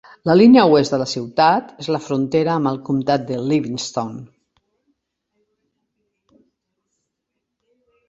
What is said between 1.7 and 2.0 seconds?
és la